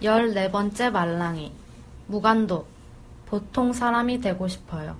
[0.00, 1.52] 14번째 말랑이.
[2.06, 2.66] 무간도.
[3.26, 4.96] 보통 사람이 되고 싶어요.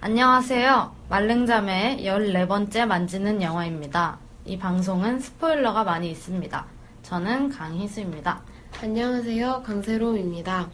[0.00, 0.94] 안녕하세요.
[1.08, 4.23] 말랭자매의 14번째 만지는 영화입니다.
[4.46, 6.66] 이 방송은 스포일러가 많이 있습니다.
[7.02, 8.42] 저는 강희수입니다.
[8.82, 9.62] 안녕하세요.
[9.64, 10.68] 강세롬입니다.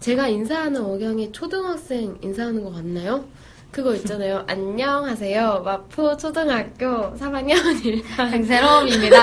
[0.00, 3.24] 제가 인사하는 억양이 초등학생 인사하는 것 같나요?
[3.70, 4.44] 그거 있잖아요.
[4.48, 5.62] 안녕하세요.
[5.64, 9.16] 마포 초등학교 3학년 1반 강세롬입니다.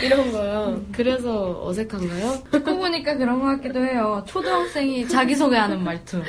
[0.02, 0.82] 이런 거요.
[0.92, 2.44] 그래서 어색한가요?
[2.50, 4.24] 듣고 보니까 그런 것 같기도 해요.
[4.26, 6.22] 초등학생이 자기소개하는 말투.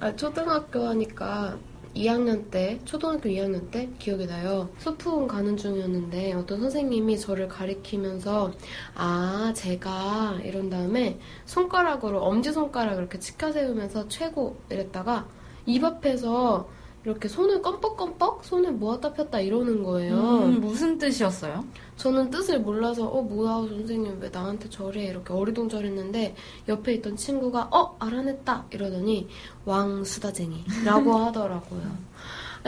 [0.00, 1.56] 아, 초등학교 하니까
[1.94, 4.68] 2학년 때, 초등학교 2학년 때 기억이 나요.
[4.78, 8.52] 소풍 가는 중이었는데 어떤 선생님이 저를 가리키면서
[8.94, 15.28] 아, 제가 이런 다음에 손가락으로 엄지손가락을 이렇게 치켜 세우면서 최고 이랬다가
[15.66, 16.68] 입 앞에서
[17.04, 20.14] 이렇게 손을 껌뻑껌뻑 손을 모았다 폈다 이러는 거예요.
[20.44, 21.64] 음, 무슨 뜻이었어요?
[21.96, 26.34] 저는 뜻을 몰라서 어 뭐야 선생님 왜 나한테 저래 이렇게 어리둥절했는데
[26.68, 29.28] 옆에 있던 친구가 어 알아냈다 이러더니
[29.66, 31.82] 왕수다쟁이라고 하더라고요.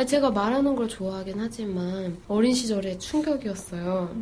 [0.07, 4.15] 제가 말하는 걸 좋아하긴 하지만 어린 시절에 충격이었어요.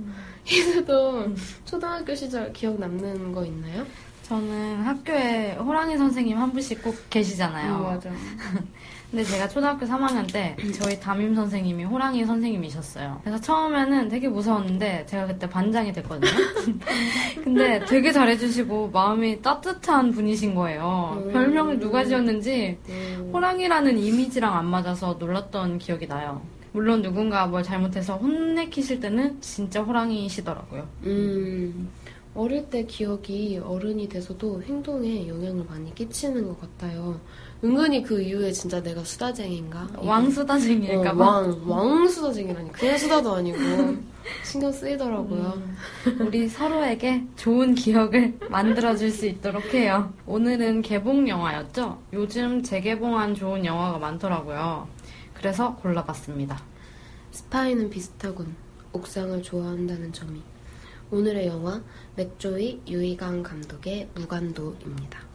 [0.45, 1.27] 희수도
[1.65, 3.85] 초등학교 시절 기억 남는 거 있나요?
[4.23, 7.77] 저는 학교에 호랑이 선생님 한 분씩 꼭 계시잖아요.
[7.77, 8.11] 음, 맞아.
[9.15, 13.21] 근데 제가 초등학교 3학년 때 저희 담임 선생님이 호랑이 선생님이셨어요.
[13.23, 16.33] 그래서 처음에는 되게 무서웠는데 제가 그때 반장이 됐거든요.
[17.45, 21.23] 근데 되게 잘해주시고 마음이 따뜻한 분이신 거예요.
[21.27, 21.33] 음.
[21.33, 23.31] 별명을 누가 지었는지 음.
[23.33, 26.43] 호랑이라는 이미지랑 안 맞아서 놀랐던 기억이 나요.
[26.73, 30.89] 물론 누군가 뭘 잘못해서 혼내키실 때는 진짜 호랑이시더라고요.
[31.05, 31.89] 음,
[32.35, 37.21] 어릴 때 기억이 어른이 돼서도 행동에 영향을 많이 끼치는 것 같아요.
[37.65, 39.89] 은근히 그 이후에 진짜 내가 수다쟁인가?
[39.97, 41.25] 왕수다쟁이일까 어, 봐.
[41.25, 42.73] 왕, 왕수다쟁이라니.
[42.73, 43.59] 그냥 수다도 아니고.
[44.45, 45.63] 신경 쓰이더라고요.
[46.21, 50.13] 우리 서로에게 좋은 기억을 만들어줄 수 있도록 해요.
[50.27, 52.03] 오늘은 개봉 영화였죠?
[52.13, 54.87] 요즘 재개봉한 좋은 영화가 많더라고요.
[55.33, 56.61] 그래서 골라봤습니다.
[57.31, 58.55] 스파이는 비슷하군.
[58.93, 60.43] 옥상을 좋아한다는 점이.
[61.11, 61.83] 오늘의 영화,
[62.17, 65.34] 맥조이 유이강 감독의 무간도입니다.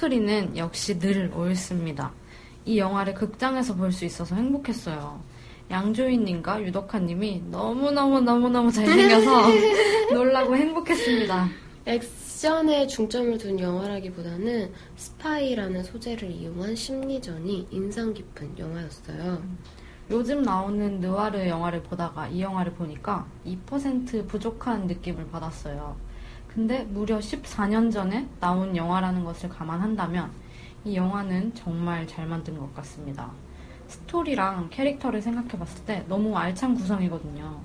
[0.00, 2.10] 스크린은 역시 늘 옳습니다.
[2.64, 5.22] 이 영화를 극장에서 볼 수 있어서 행복했어요.
[5.70, 9.48] 양조위님과 유덕화님이 너무너무너무너무 잘생겨서
[10.14, 11.48] 놀라고 행복했습니다.
[11.84, 19.42] 액션에 중점을 둔 영화라기보다는 스파이라는 소재를 이용한 심리전이 인상 깊은 영화였어요.
[20.10, 25.94] 요즘 나오는 느와르 영화를 보다가 이 영화를 보니까 2% 부족한 느낌을 받았어요.
[26.52, 30.30] 근데 무려 14년 전에 나온 영화라는 것을 감안한다면
[30.84, 33.30] 이 영화는 정말 잘 만든 것 같습니다.
[33.86, 37.60] 스토리랑 캐릭터를 생각해 봤을 때 너무 알찬 구성이거든요.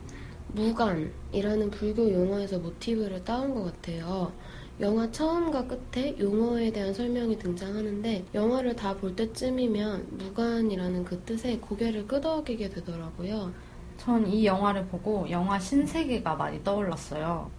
[0.49, 4.31] 무간이라는 불교 용어에서 모티브를 따온 것 같아요.
[4.79, 12.07] 영화 처음과 끝에 용어에 대한 설명이 등장하는데 영화를 다 볼 때쯤이면 무간이라는 그 뜻에 고개를
[12.07, 13.51] 끄덕이게 되더라고요.
[13.97, 17.49] 전 이 영화를 보고 영화 신세계가 많이 떠올랐어요.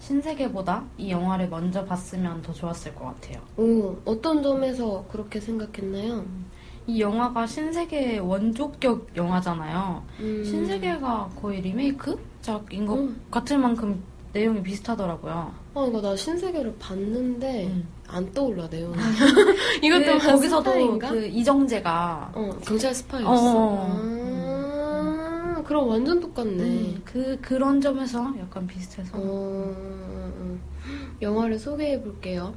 [0.00, 3.40] 신세계보다 이 영화를 먼저 봤으면 더 좋았을 것 같아요.
[3.56, 6.24] 오, 어떤 점에서 그렇게 생각했나요?
[6.86, 10.04] 이 영화가 신세계의 원조격 영화잖아요.
[10.20, 13.20] 음, 신세계가 거의 리메이크작인 것 음.
[13.30, 14.02] 같을 만큼
[14.32, 15.52] 내용이 비슷하더라고요.
[15.74, 17.88] 어, 이거 나 신세계를 봤는데 음.
[18.06, 18.96] 안 떠올라 내용이.
[19.82, 21.08] 이것도 그, 한 거기서도 스파이인가?
[21.10, 23.32] 그 이정재가 어, 경찰 스파이였어.
[23.32, 23.98] 어.
[23.98, 24.25] 아,
[25.66, 26.62] 그럼 완전 똑같네.
[26.62, 30.58] 음, 그 그런 점에서 약간 비슷해서 어, 어,
[31.20, 32.54] 영화를 소개해 볼게요.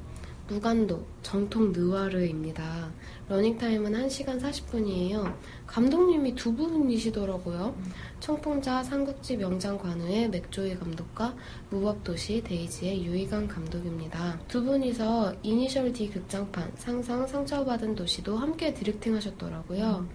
[0.47, 2.91] 무간도 정통 느와르입니다.
[3.29, 5.35] 러닝타임은 1시간 40분이에요.
[5.65, 7.75] 감독님이 두 분이시더라고요.
[8.19, 11.35] 청풍자 삼국지 명장 관우의 맥조휘 감독과
[11.69, 14.39] 무법도시 데이지의 유위강 감독입니다.
[14.47, 20.07] 두 분이서 이니셜 D 극장판 상성 상처받은 도시도 함께 directing 하셨더라고요.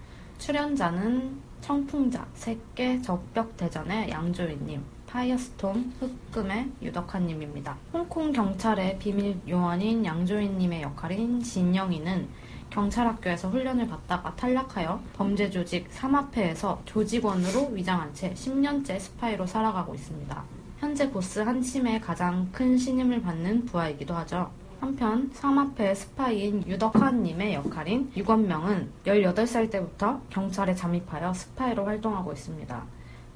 [0.44, 7.74] 출연자는 청풍자, 색계, 적벽대전의 양조위님, 파이어스톰, 흑금의 유덕화님입니다.
[7.94, 12.28] 홍콩 경찰의 비밀 요원인 양조위님의 역할인 진영인은
[12.68, 20.44] 경찰학교에서 훈련을 받다가 탈락하여 범죄 조직 삼합회에서 조직원으로 위장한 채 10년째 스파이로 살아가고 있습니다.
[20.78, 24.50] 현재 보스 한침의 가장 큰 신임을 받는 부하이기도 하죠.
[24.84, 32.84] 한편 삼합회 스파이인 유덕화님의 역할인 유건명은 18살 때부터 경찰에 잠입하여 스파이로 활동하고 있습니다.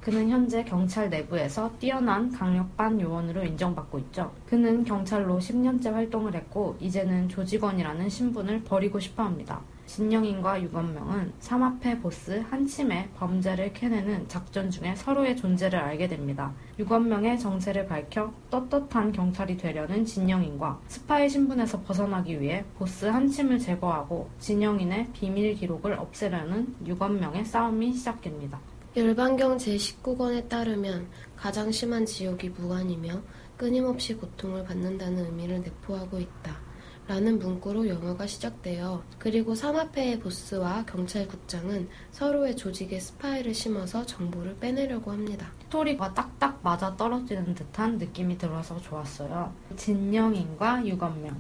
[0.03, 4.31] 그는 현재 경찰 내부에서 뛰어난 강력반 요원으로 인정받고 있죠.
[4.45, 9.62] 그는 경찰로 10년째 활동을 했고 이제는 조직원이라는 신분을 버리고 싶어 합니다.
[9.88, 16.52] 진영인과 유건명은 삼합회 보스 한침의 범죄를 캐내는 작전 중에 서로의 존재를 알게 됩니다.
[16.79, 25.08] 유건명의 정체를 밝혀 떳떳한 경찰이 되려는 진영인과 스파이 신분에서 벗어나기 위해 보스 한침을 제거하고 진영인의
[25.14, 28.61] 비밀 기록을 없애려는 유건명의 싸움이 시작됩니다.
[28.94, 33.23] 열반경 제19권에 따르면 가장 심한 지옥이 무관이며
[33.56, 36.68] 끊임없이 고통을 받는다는 의미를 내포하고 있다.
[37.08, 45.50] 라는 문구로 영화가 시작되어 그리고 삼합회의 보스와 경찰국장은 서로의 조직에 스파이를 심어서 정보를 빼내려고 합니다.
[45.62, 49.55] 스토리가 딱딱 맞아 떨어지는 듯한 느낌이 들어서 좋았어요.
[49.75, 51.34] 진영인과 유건명.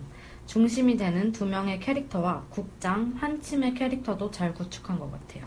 [0.46, 5.44] 중심이 되는 두 명의 캐릭터와 국장 한침의 캐릭터도 잘 구축한 것 같아요.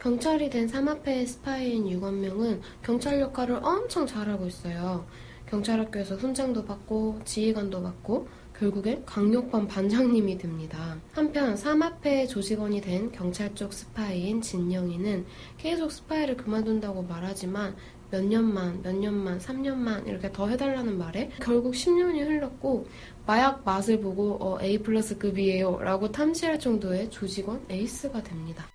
[0.00, 5.04] 경찰이 된 삼합회의 스파이인 유건명은 경찰 역할을 엄청 잘하고 있어요.
[5.50, 8.28] 경찰학교에서 훈장도 받고 지휘관도 받고
[8.58, 10.96] 결국엔 강력반 반장님이 됩니다.
[11.12, 15.26] 한편 삼합회 조직원이 된 경찰 쪽 스파이인 진영인은
[15.56, 17.76] 계속 스파이를 그만둔다고 말하지만
[18.10, 22.86] 몇 년만, 몇 년만, 3년만 이렇게 더 해달라는 말에 결국 10년이 흘렀고
[23.26, 28.66] 마약 맛을 보고 어, A 플러스급이에요 라고 탐지할 정도의 조직원 에이스가 됩니다.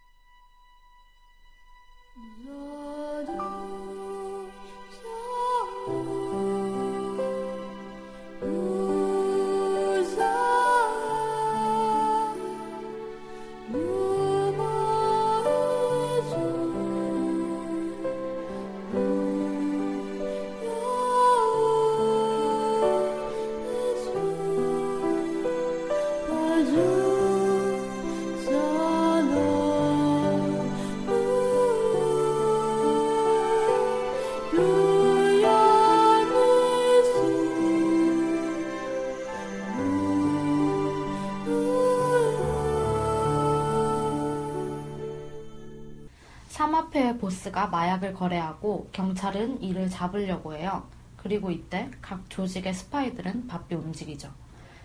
[46.63, 50.87] 삼합회의 보스가 마약을 거래하고 경찰은 이를 잡으려고 해요.
[51.17, 54.31] 그리고 이때 각 조직의 스파이들은 바삐 움직이죠.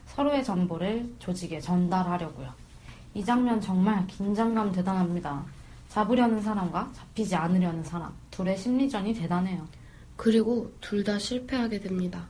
[0.07, 2.53] 서로의 정보를 조직에 전달하려고요.
[3.15, 5.45] 이 장면 정말 긴장감 대단합니다.
[5.89, 9.65] 잡으려는 사람과 잡히지 않으려는 사람, 둘의 심리전이 대단해요.
[10.17, 12.27] 그리고 둘 다 실패하게 됩니다.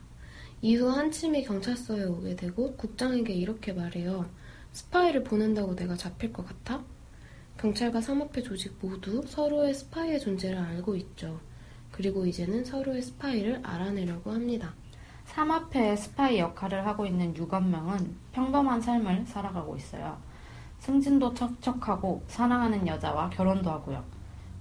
[0.61, 4.29] 이후 한침이 경찰서에 오게 되고 국장에게 이렇게 말해요.
[4.73, 6.83] 스파이를 보낸다고 내가 잡힐 것 같아?
[7.59, 11.41] 경찰과 삼합회 조직 모두 서로의 스파이의 존재를 알고 있죠.
[11.91, 14.73] 그리고 이제는 서로의 스파이를 알아내려고 합니다.
[15.25, 20.17] 삼합회의 스파이 역할을 하고 있는 유건명은 평범한 삶을 살아가고 있어요.
[20.79, 24.05] 승진도 척척하고 사랑하는 여자와 결혼도 하고요.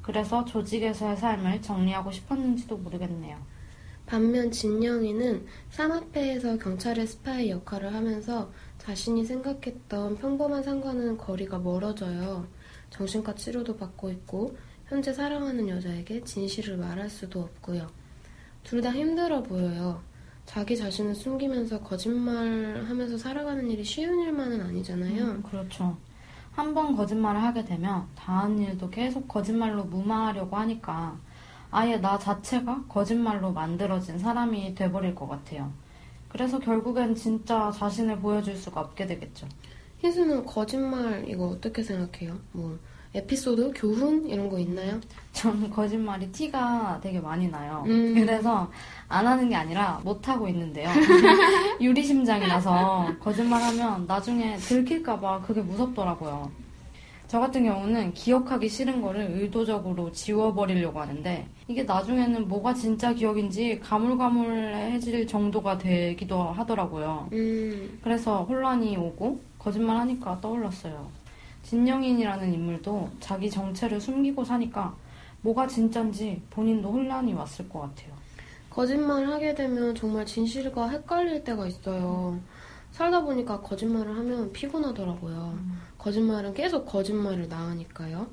[0.03, 3.39] 그래서 조직에서의 삶을 정리하고 싶었는지도 모르겠네요.
[4.07, 12.58] 반면 진영인은 삼합회에서 경찰의 스파이 역할을 하면서 자신이 생각했던 평범한 상과는 거리가 멀어져요.
[12.91, 17.87] 정신과 치료도 받고 있고 현재 사랑하는 여자에게 진실을 말할 수도 없고요.
[18.65, 20.03] 둘 다 힘들어 보여요.
[20.47, 25.25] 자기 자신을 숨기면서 거짓말하면서 살아가는 일이 쉬운 일만은 아니잖아요.
[25.25, 25.97] 음, 그렇죠.
[26.53, 31.17] 한 번 거짓말을 하게 되면 다음 일도 계속 거짓말로 무마하려고 하니까
[31.71, 35.73] 아예 나 자체가 거짓말로 만들어진 사람이 돼버릴 것 같아요.
[36.29, 39.47] 그래서 결국엔 진짜 자신을 보여줄 수가 없게 되겠죠.
[40.03, 42.39] 희수는 거짓말 이거 어떻게 생각해요?
[42.53, 42.79] 뭐
[43.15, 45.01] 에피소드, 교훈 이런 거 있나요?
[45.33, 47.83] 전 거짓말이 티가 되게 많이 나요.
[47.87, 48.15] 음.
[48.15, 48.71] 그래서
[49.09, 50.89] 안 하는 게 아니라 못 하고 있는데요.
[51.81, 56.51] 유리 심장이 나서 거짓말하면 나중에 들킬까봐 그게 무섭더라고요.
[57.29, 65.27] 저 같은 경우는 기억하기 싫은 거를 의도적으로 지워버리려고 하는데 이게 나중에는 뭐가 진짜 기억인지 가물가물해질
[65.27, 67.29] 정도가 되기도 하더라고요.
[67.33, 71.11] 음, 그래서 혼란이 오고 거짓말 하니까 떠올랐어요.
[71.63, 74.95] 진영인이라는 인물도 자기 정체를 숨기고 사니까
[75.43, 78.13] 뭐가 진짠지 본인도 혼란이 왔을 것 같아요.
[78.71, 82.39] 거짓말을 하게 되면 정말 진실과 헷갈릴 때가 있어요.
[82.93, 85.59] 살다 보니까 거짓말을 하면 피곤하더라고요.
[85.99, 88.29] 거짓말은 계속 거짓말을 낳으니까요.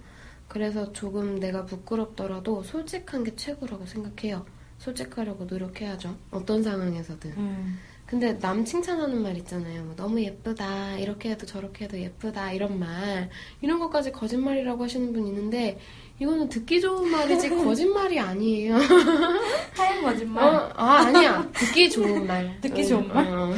[0.48, 4.46] 그래서 조금 내가 부끄럽더라도 솔직한 게 최고라고 생각해요.
[4.78, 6.16] 솔직하려고 노력해야죠.
[6.32, 7.32] 어떤 상황에서든.
[7.32, 7.80] 음,
[8.16, 9.84] 근데 남 칭찬하는 말 있잖아요.
[9.84, 10.96] 뭐 너무 예쁘다.
[11.00, 12.54] 이렇게 해도 저렇게 해도 예쁘다.
[12.54, 13.30] 이런 말.
[13.62, 15.78] 이런 것까지 거짓말이라고 하시는 분 있는데
[16.20, 18.78] 이거는 듣기 좋은 말이지 거짓말이 아니에요.
[19.76, 20.46] 하얀 거짓말.
[20.46, 21.46] 어, 아, 아니야.
[21.52, 22.58] 듣기 좋은 말.
[22.62, 23.28] 듣기 응, 좋은 말?
[23.28, 23.54] 어.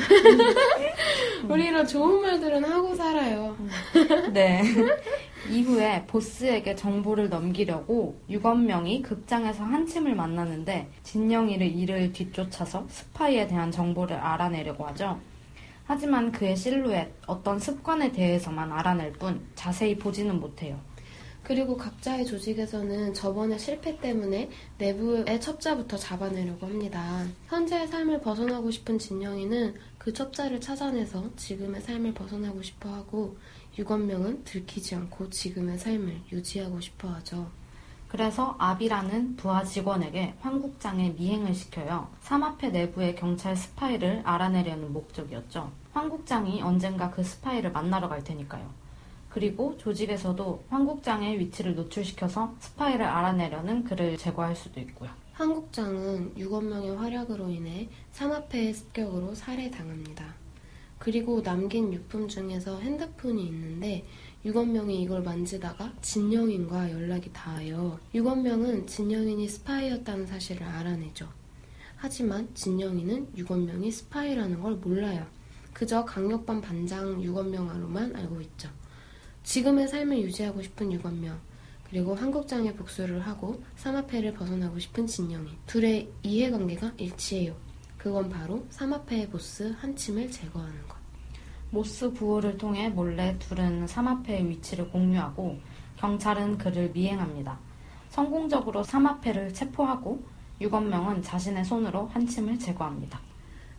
[1.47, 3.55] 우리 이런 좋은 말들은 하고 살아요.
[4.33, 4.63] 네.
[5.49, 14.85] 이후에 보스에게 정보를 넘기려고 유건명이 극장에서 한침을 만나는데 진영이를 이를 뒤쫓아서 스파이에 대한 정보를 알아내려고
[14.87, 15.19] 하죠.
[15.85, 20.79] 하지만 그의 실루엣, 어떤 습관에 대해서만 알아낼 뿐 자세히 보지는 못해요.
[21.43, 27.25] 그리고 각자의 조직에서는 저번의 실패 때문에 내부의 첩자부터 잡아내려고 합니다.
[27.47, 33.37] 현재의 삶을 벗어나고 싶은 진영이는 그 첩자를 찾아내서 지금의 삶을 벗어나고 싶어 하고
[33.77, 37.49] 유건명은 들키지 않고 지금의 삶을 유지하고 싶어 하죠.
[38.07, 42.07] 그래서 아비라는 부하 직원에게 황국장에 미행을 시켜요.
[42.21, 45.71] 삼합회 내부의 경찰 스파이를 알아내려는 목적이었죠.
[45.93, 48.69] 황국장이 언젠가 그 스파이를 만나러 갈 테니까요.
[49.29, 55.09] 그리고 조직에서도 황국장의 위치를 노출시켜서 스파이를 알아내려는 그를 제거할 수도 있고요.
[55.33, 60.46] 황국장은 유건명의 활약으로 인해 삼합회의 습격으로 살해당합니다.
[60.99, 64.05] 그리고 남긴 유품 중에서 핸드폰이 있는데
[64.45, 67.99] 유건명이 이걸 만지다가 진영인과 연락이 닿아요.
[68.13, 71.27] 유건명은 진영인이 스파이였다는 사실을 알아내죠.
[71.95, 75.25] 하지만 진영인은 유건명이 스파이라는 걸 몰라요.
[75.73, 78.69] 그저 강력반 반장 유건명으로만 알고 있죠.
[79.43, 81.39] 지금의 삶을 유지하고 싶은 유건명,
[81.89, 87.55] 그리고 한국장의 복수를 하고 삼합회를 벗어나고 싶은 진영이 둘의 이해관계가 일치해요.
[87.97, 90.97] 그건 바로 삼합회의 보스 한침을 제거하는 것.
[91.71, 95.57] 모스 부호를 통해 몰래 둘은 삼합회의 위치를 공유하고
[95.97, 97.59] 경찰은 그를 미행합니다.
[98.09, 100.23] 성공적으로 삼합회를 체포하고
[100.61, 103.19] 유건명은 자신의 손으로 한침을 제거합니다.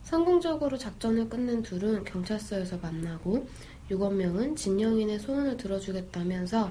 [0.02, 3.48] 성공적으로 작전을 끝낸 둘은 경찰서에서 만나고
[3.90, 6.70] 유건명은 진영인의 소원을 들어주겠다면서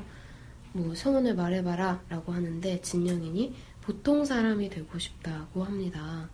[0.74, 6.30] 뭐 소원을 말해봐라 라고 하는데 진영인이 보통 사람이 되고 싶다고 합니다.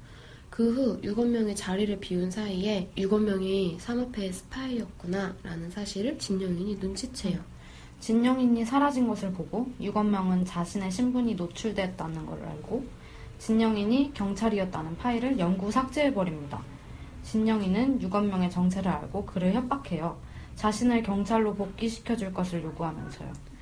[0.54, 7.40] 그후 유건명이 자리를 비운 사이에 유건명이 삼합회의 스파이였구나 라는 사실을 진영인이 눈치채요.
[8.00, 12.86] 진영인이 사라진 것을 보고 유건명은 자신의 신분이 노출됐다는 걸 알고
[13.40, 16.62] 진영인이 경찰이었다는 파일을 영구 삭제해버립니다.
[17.24, 20.20] 진영인은 유건명의 정체를 알고 그를 협박해요.
[20.56, 23.53] 자신을 경찰로 복귀시켜줄 것을 요구하면서요.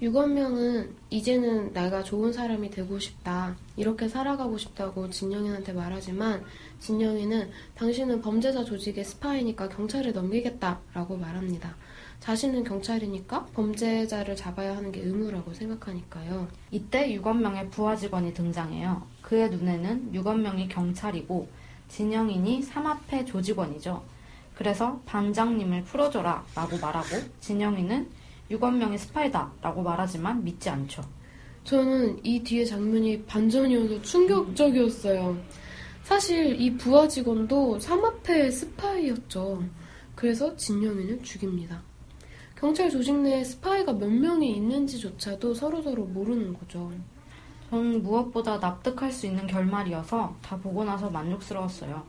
[0.00, 3.56] 유건명은 이제는 내가 좋은 사람이 되고 싶다.
[3.76, 6.44] 이렇게 살아가고 싶다고 진영인한테 말하지만
[6.78, 10.78] 진영인은 당신은 범죄자 조직의 스파이니까 경찰에 넘기겠다.
[10.94, 11.74] 라고 말합니다.
[12.20, 16.46] 자신은 경찰이니까 범죄자를 잡아야 하는 게 의무라고 생각하니까요.
[16.70, 19.02] 이때 유건명의 부하 직원이 등장해요.
[19.22, 21.48] 그의 눈에는 유건명이 경찰이고
[21.88, 24.04] 진영인이 삼합회 조직원이죠.
[24.54, 28.08] 그래서 반장님을 풀어줘라 라고 말하고 진영이는
[28.50, 31.02] 유건명이 스파이다 라고 말하지만 믿지 않죠.
[31.64, 35.36] 저는 이 뒤에 장면이 반전이어서 충격적이었어요.
[36.02, 39.62] 사실 이 부하 직원도 삼합회 스파이였죠.
[40.14, 41.82] 그래서 진영인을 죽입니다.
[42.58, 46.90] 경찰 조직 내에 스파이가 몇 명이 있는지조차도 서로서로 모르는 거죠.
[47.70, 52.02] 전 무엇보다 납득할 수 있는 결말이어서 다 보고 나서 만족스러웠어요.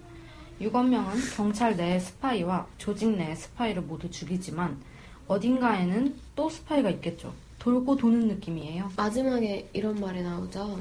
[0.62, 4.82] 유건명은 경찰 내의 스파이와 조직 내의 스파이를 모두 죽이지만
[5.30, 7.34] 어딘가에는 또 스파이가 있겠죠.
[7.60, 8.92] 돌고 도는 느낌이에요.
[8.98, 10.80] 마지막에 이런 말이 나오죠.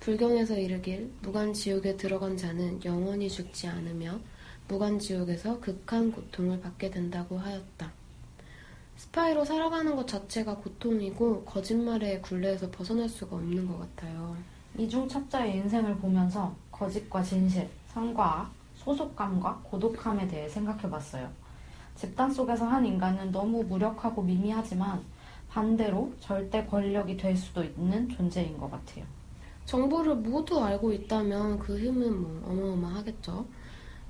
[0.00, 4.18] 불경에서 이르길 무간지옥에 들어간 자는 영원히 죽지 않으며
[4.66, 7.92] 무간지옥에서 극한 고통을 받게 된다고 하였다.
[8.96, 14.36] 스파이로 살아가는 것 자체가 고통이고 거짓말의 굴레에서 벗어날 수가 없는 것 같아요.
[14.78, 17.68] 이중 첩자의 인생을 보면서 거짓과 진실,
[18.16, 21.30] 악, 소속감과 고독함에 대해 생각해 봤어요.
[21.96, 25.02] 집단 속에서 한 인간은 너무 무력하고 미미하지만
[25.48, 29.04] 반대로 절대 권력이 될 수도 있는 존재인 것 같아요.
[29.66, 33.46] 정보를 모두 알고 있다면 그 힘은 뭐 어마어마하겠죠.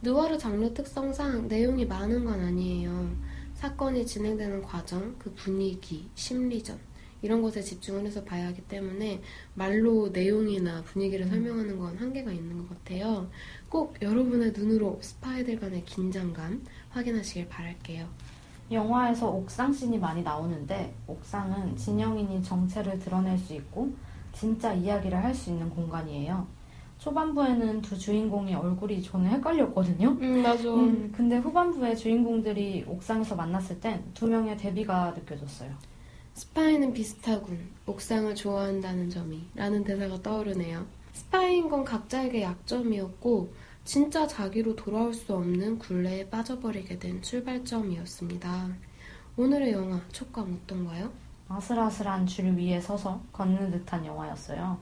[0.02, 3.10] 느와르 장르 특성상 내용이 많은 건 아니에요.
[3.54, 6.78] 사건이 진행되는 과정, 그 분위기, 심리전
[7.22, 9.22] 이런 것에 집중을 해서 봐야 하기 때문에
[9.54, 13.30] 말로 내용이나 분위기를 설명하는 건 한계가 있는 것 같아요.
[13.68, 18.06] 꼭 여러분의 눈으로 스파이들 간의 긴장감 확인하시길 바랄게요.
[18.70, 23.92] 영화에서 옥상 씬이 많이 나오는데 옥상은 진영인이 정체를 드러낼 수 있고
[24.32, 26.46] 진짜 이야기를 할 수 있는 공간이에요.
[26.98, 30.10] 초반부에는 두 주인공의 얼굴이 저는 헷갈렸거든요.
[30.20, 30.68] 음, 맞아.
[30.72, 35.70] 음, 근데 후반부에 주인공들이 옥상에서 만났을 땐 두 명의 대비가 느껴졌어요.
[36.34, 37.58] 스파이는 비슷하군.
[37.86, 39.42] 옥상을 좋아한다는 점이.
[39.54, 40.86] 라는 대사가 떠오르네요.
[41.12, 43.52] 스파이인 건 각자에게 약점이었고,
[43.84, 48.76] 진짜 자기로 돌아올 수 없는 굴레에 빠져버리게 된 출발점이었습니다.
[49.36, 51.12] 오늘의 영화 촉감 어떤가요?
[51.48, 54.78] 아슬아슬한 줄 위에 서서 걷는 듯한 영화였어요.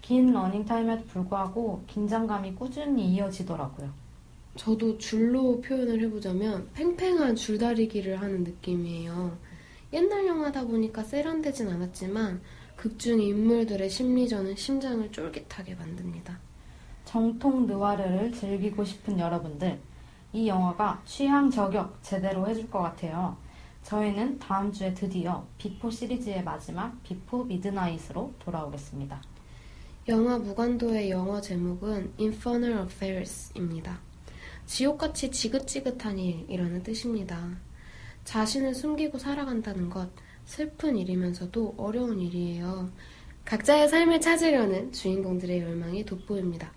[0.00, 3.92] 긴 러닝타임에도 불구하고 긴장감이 꾸준히 이어지더라고요.
[4.54, 9.36] 저도 줄로 표현을 해보자면 팽팽한 줄다리기를 하는 느낌이에요.
[9.92, 12.40] 옛날 영화다 보니까 세련되진 않았지만
[12.76, 16.45] 극중 인물들의 심리전은 심장을 쫄깃하게 만듭니다.
[17.16, 19.80] 정통 느와르를 즐기고 싶은 여러분들,
[20.34, 23.38] 이 영화가 취향 저격 제대로 해줄 것 같아요.
[23.84, 29.22] 저희는 다음 주에 드디어 비포 시리즈의 마지막 비포 미드나잇으로 돌아오겠습니다.
[30.08, 33.98] 영화 무간도의 영어 제목은 Infernal Affairs입니다.
[34.66, 37.48] 지옥같이 지긋지긋한 일이라는 뜻입니다.
[38.24, 40.10] 자신을 숨기고 살아간다는 것,
[40.44, 42.90] 슬픈 일이면서도 어려운 일이에요.
[43.46, 46.76] 각자의 삶을 찾으려는 주인공들의 열망이 돋보입니다.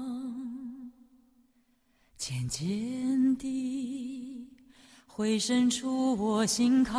[2.31, 4.47] 渐渐地。
[5.05, 6.97] 回伸出我心坎，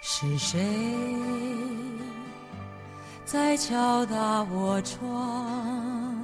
[0.00, 0.58] 是谁
[3.26, 6.16] 在敲打我窗？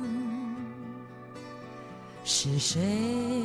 [2.24, 3.44] 是谁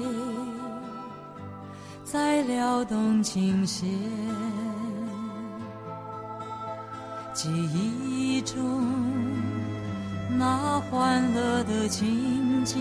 [2.06, 3.89] 在撩动琴弦？
[7.34, 8.88] 记忆中
[10.39, 12.79] 那欢乐的情景。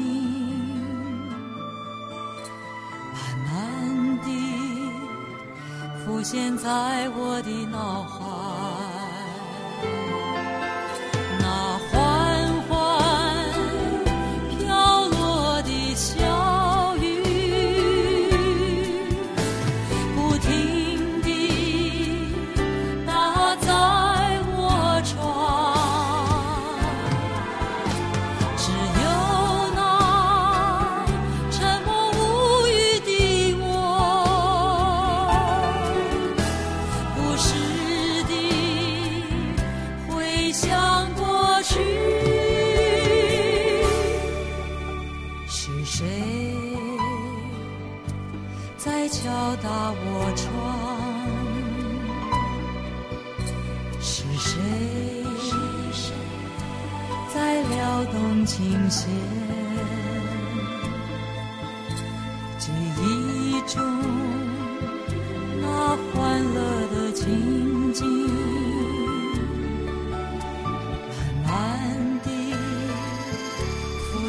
[3.13, 4.31] 慢慢地
[6.05, 8.98] 浮现在我的脑海。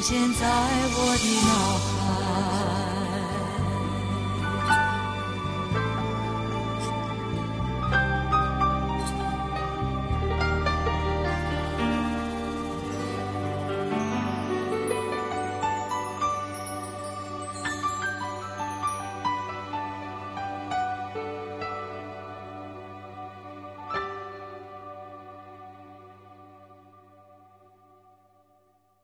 [0.02, 1.99] 现在我的脑海。